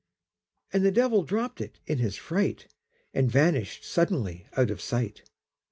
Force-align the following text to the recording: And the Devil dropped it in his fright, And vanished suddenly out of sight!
And 0.73 0.83
the 0.83 0.89
Devil 0.91 1.21
dropped 1.21 1.61
it 1.61 1.79
in 1.85 1.99
his 1.99 2.15
fright, 2.15 2.65
And 3.13 3.29
vanished 3.31 3.85
suddenly 3.85 4.47
out 4.57 4.71
of 4.71 4.81
sight! 4.81 5.21